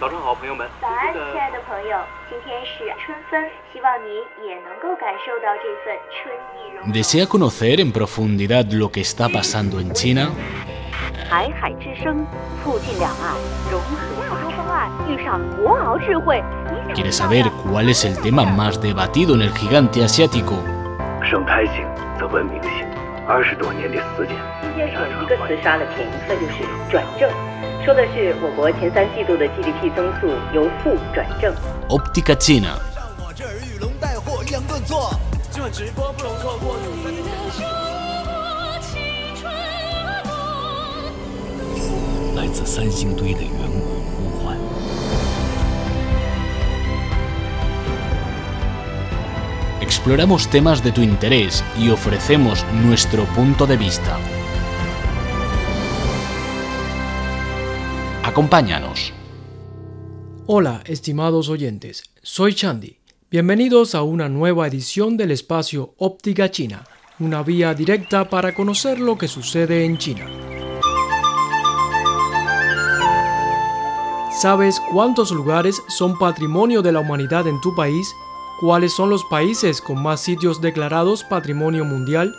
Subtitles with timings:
[0.00, 0.68] 早上好，朋友们。
[0.80, 1.98] 早安，亲爱的朋友，
[2.30, 6.92] 今天是春分，希望你也能够感受到这份春意融融。
[6.92, 10.30] ¿Desea conocer en profundidad lo que está pasando en China?
[11.28, 12.24] 台海之声，
[12.62, 13.34] 促进两岸
[13.68, 16.40] 融合亚洲方案遇上国鳌智慧。
[16.70, 20.54] 你想 ¿Quieres 知道 saber 的 cuál es el tema más debatido en el gigante asiático?
[27.84, 31.54] 生态性则文明性，二十多年的时间，今天是一个词杀了屏，那就是转正，说的是我国前三季度的 GDP 增速由负转正。
[31.88, 32.78] Óptica China.
[33.18, 35.12] 我这儿玉龙带货一样顿挫。
[35.50, 36.76] 今晚直播不容错过。
[42.34, 44.58] 来自三星堆的远古呼唤。
[49.80, 54.18] Exploramos temas de tu interés y ofrecemos nuestro punto de vista.
[58.29, 59.11] Acompáñanos.
[60.45, 62.99] Hola, estimados oyentes, soy Chandy.
[63.31, 66.83] Bienvenidos a una nueva edición del espacio Óptica China,
[67.17, 70.27] una vía directa para conocer lo que sucede en China.
[74.39, 78.13] ¿Sabes cuántos lugares son patrimonio de la humanidad en tu país?
[78.61, 82.35] ¿Cuáles son los países con más sitios declarados Patrimonio Mundial?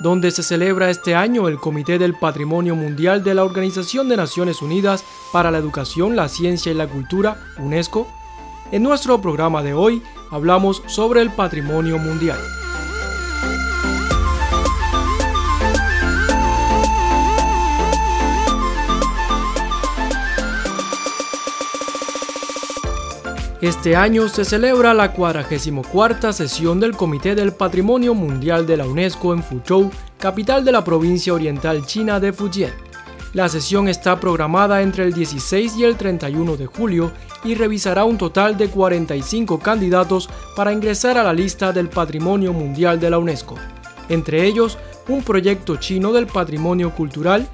[0.00, 4.62] ¿Dónde se celebra este año el Comité del Patrimonio Mundial de la Organización de Naciones
[4.62, 8.08] Unidas para la Educación, la Ciencia y la Cultura, UNESCO?
[8.72, 12.38] En nuestro programa de hoy hablamos sobre el patrimonio mundial.
[23.60, 29.34] Este año se celebra la 44 sesión del Comité del Patrimonio Mundial de la UNESCO
[29.34, 32.72] en Fuzhou, capital de la provincia oriental china de Fujian.
[33.34, 37.12] La sesión está programada entre el 16 y el 31 de julio
[37.44, 42.98] y revisará un total de 45 candidatos para ingresar a la lista del Patrimonio Mundial
[42.98, 43.56] de la UNESCO.
[44.08, 47.46] Entre ellos, un proyecto chino del patrimonio cultural,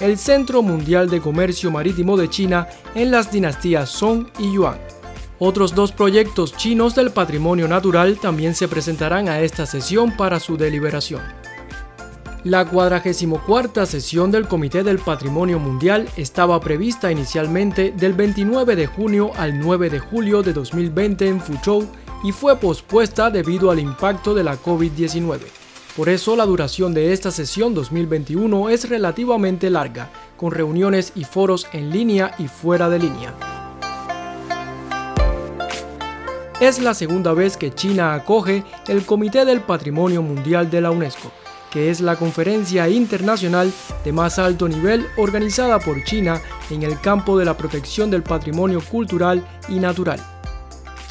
[0.00, 4.78] El Centro Mundial de Comercio Marítimo de China en las dinastías Song y Yuan.
[5.38, 10.56] Otros dos proyectos chinos del patrimonio natural también se presentarán a esta sesión para su
[10.56, 11.22] deliberación.
[12.42, 19.30] La 44 sesión del Comité del Patrimonio Mundial estaba prevista inicialmente del 29 de junio
[19.36, 21.86] al 9 de julio de 2020 en Fuzhou
[22.24, 25.63] y fue pospuesta debido al impacto de la COVID-19.
[25.96, 31.68] Por eso la duración de esta sesión 2021 es relativamente larga, con reuniones y foros
[31.72, 33.32] en línea y fuera de línea.
[36.60, 41.30] Es la segunda vez que China acoge el Comité del Patrimonio Mundial de la UNESCO,
[41.70, 43.72] que es la conferencia internacional
[44.04, 46.40] de más alto nivel organizada por China
[46.70, 50.33] en el campo de la protección del patrimonio cultural y natural.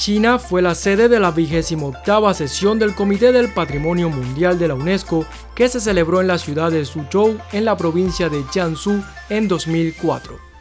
[0.03, 4.75] China fue la sede de la 28 sesión del Comité del Patrimonio Mundial de la
[4.75, 5.25] UNESCO
[5.55, 10.52] que se celebró en la ciudad de Suzhou, en la provincia de Jiangsu, en 2004.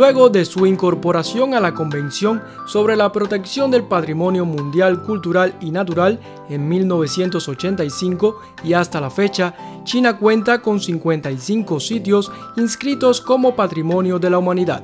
[0.00, 5.70] Luego de su incorporación a la Convención sobre la Protección del Patrimonio Mundial Cultural y
[5.70, 6.18] Natural
[6.48, 14.30] en 1985 y hasta la fecha, China cuenta con 55 sitios inscritos como Patrimonio de
[14.30, 14.82] la Humanidad.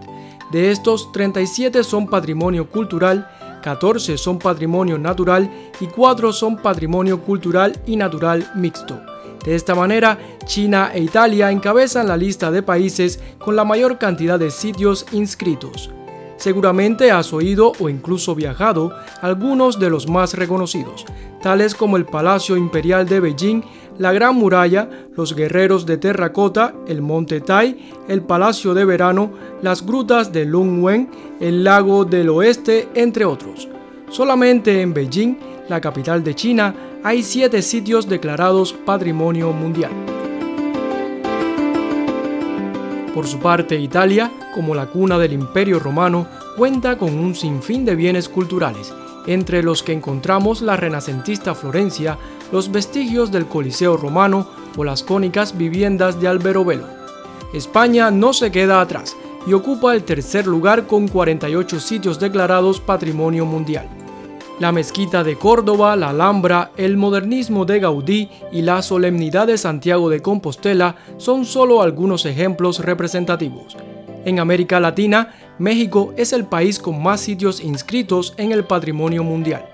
[0.52, 3.26] De estos, 37 son patrimonio cultural,
[3.62, 5.50] 14 son patrimonio natural
[5.80, 9.00] y 4 son patrimonio cultural y natural mixto.
[9.44, 14.38] De esta manera, China e Italia encabezan la lista de países con la mayor cantidad
[14.38, 15.90] de sitios inscritos.
[16.36, 18.92] Seguramente has oído o incluso viajado
[19.22, 21.06] algunos de los más reconocidos,
[21.42, 23.62] tales como el Palacio Imperial de Beijing,
[23.98, 29.30] la Gran Muralla, los Guerreros de Terracota, el Monte Tai, el Palacio de Verano,
[29.62, 31.08] las Grutas de Lungwen,
[31.40, 33.68] el Lago del Oeste, entre otros.
[34.10, 35.36] Solamente en Beijing,
[35.68, 36.74] la capital de China,
[37.06, 39.92] hay siete sitios declarados Patrimonio Mundial.
[43.14, 46.26] Por su parte, Italia, como la cuna del Imperio Romano,
[46.56, 48.92] cuenta con un sinfín de bienes culturales,
[49.28, 52.18] entre los que encontramos la renacentista Florencia,
[52.50, 56.88] los vestigios del Coliseo romano o las cónicas viviendas de Alberobello.
[57.54, 59.16] España no se queda atrás
[59.46, 64.05] y ocupa el tercer lugar con 48 sitios declarados Patrimonio Mundial.
[64.58, 70.08] La mezquita de Córdoba, la Alhambra, el modernismo de Gaudí y la solemnidad de Santiago
[70.08, 73.76] de Compostela son solo algunos ejemplos representativos.
[74.24, 79.68] En América Latina, México es el país con más sitios inscritos en el patrimonio mundial.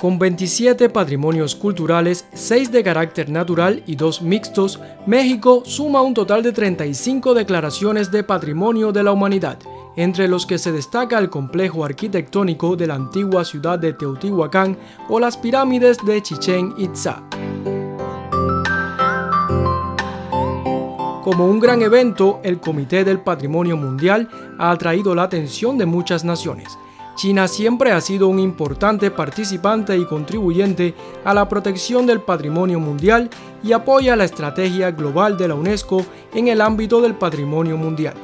[0.00, 6.44] Con 27 patrimonios culturales, 6 de carácter natural y 2 mixtos, México suma un total
[6.44, 9.58] de 35 declaraciones de patrimonio de la humanidad,
[9.96, 14.76] entre los que se destaca el complejo arquitectónico de la antigua ciudad de Teotihuacán
[15.08, 17.22] o las pirámides de Chichén Itzá.
[21.22, 26.22] Como un gran evento, el Comité del Patrimonio Mundial ha atraído la atención de muchas
[26.24, 26.76] naciones,
[27.14, 30.94] China siempre ha sido un importante participante y contribuyente
[31.24, 33.30] a la protección del patrimonio mundial
[33.62, 36.04] y apoya la estrategia global de la UNESCO
[36.34, 38.14] en el ámbito del patrimonio mundial.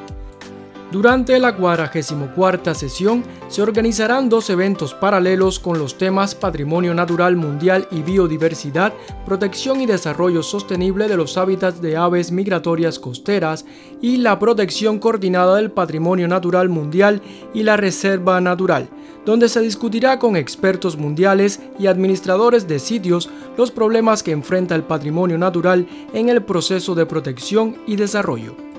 [0.90, 7.87] Durante la 44 sesión se organizarán dos eventos paralelos con los temas Patrimonio Natural Mundial
[7.92, 8.92] y Biodiversidad,
[9.25, 13.64] Protección y Desarrollo Sostenible de los Hábitats de Aves Migratorias Costeras
[14.02, 17.22] y la Protección Coordinada del Patrimonio Natural Mundial
[17.54, 18.88] y la Reserva Natural,
[19.25, 24.82] donde se discutirá con expertos mundiales y administradores de sitios los problemas que enfrenta el
[24.82, 28.69] patrimonio natural en el proceso de protección y desarrollo.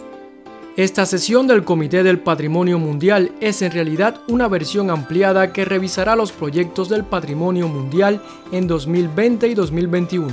[0.78, 6.16] Esta sesión del Comité del Patrimonio Mundial es en realidad una versión ampliada que revisará
[6.16, 8.22] los proyectos del patrimonio mundial
[8.54, 10.30] en 2020 y 2021,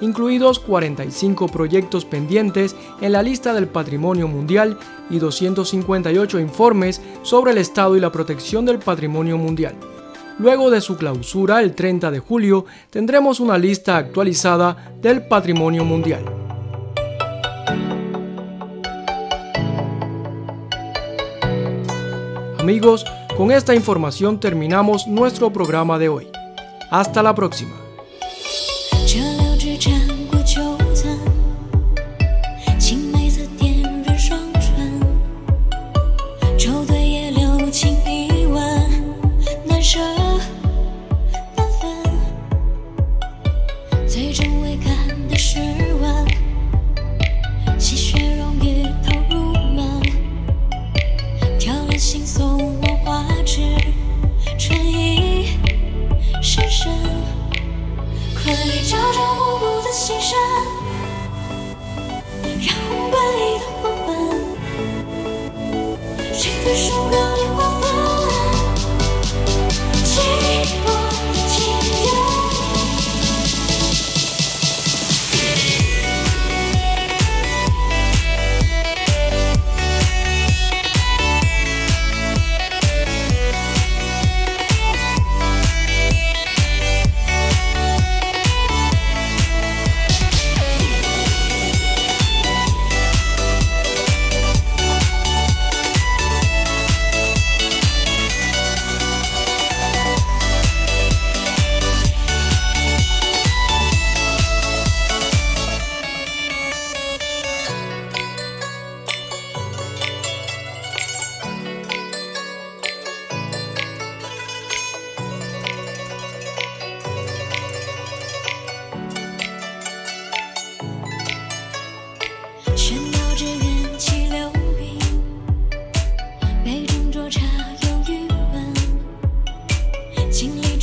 [0.00, 4.78] incluidos 45 proyectos pendientes en la lista del patrimonio mundial
[5.10, 9.74] y 258 informes sobre el estado y la protección del patrimonio mundial.
[10.38, 16.49] Luego de su clausura el 30 de julio tendremos una lista actualizada del patrimonio mundial.
[22.60, 23.06] Amigos,
[23.38, 26.28] con esta información terminamos nuestro programa de hoy.
[26.90, 27.79] Hasta la próxima.
[59.92, 60.38] 心神，
[62.44, 62.76] 让
[63.10, 64.08] 梦里的黄昏，
[66.32, 67.29] 谁的手歌？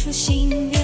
[0.08, 0.77] 有幸运。